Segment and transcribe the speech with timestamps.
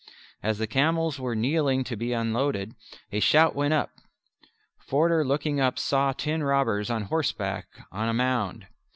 [0.41, 2.73] As the camels were kneeling to be unloaded,
[3.11, 3.91] a shout went up.
[4.79, 8.65] Forder looking up saw ten robbers on horseback on a mound.